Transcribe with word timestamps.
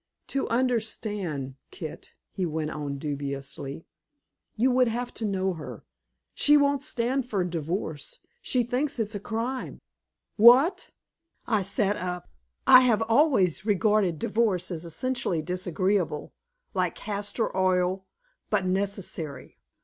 "To 0.29 0.49
understand, 0.49 1.57
Kit," 1.69 2.15
he 2.31 2.43
went 2.43 2.71
on 2.71 2.97
dubiously, 2.97 3.85
"you 4.55 4.71
would 4.71 4.87
have 4.87 5.13
to 5.13 5.25
know 5.25 5.53
her. 5.53 5.85
She 6.33 6.57
won't 6.57 6.81
stand 6.83 7.27
for 7.27 7.43
divorce. 7.43 8.17
She 8.41 8.63
thinks 8.63 8.97
it 8.97 9.09
is 9.09 9.13
a 9.13 9.19
crime." 9.19 9.77
"What!" 10.37 10.89
I 11.45 11.61
sat 11.61 11.97
up. 11.97 12.27
I 12.65 12.79
have 12.79 13.03
always 13.03 13.63
regarded 13.63 14.17
divorce 14.17 14.71
as 14.71 14.85
essentially 14.85 15.43
disagreeable, 15.43 16.33
like 16.73 16.95
castor 16.95 17.55
oil, 17.55 18.07
but 18.49 18.65
necessary. 18.65 19.59